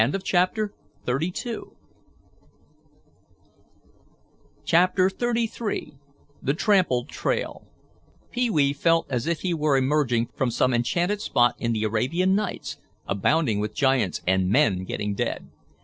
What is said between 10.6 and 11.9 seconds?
enchanted spot in the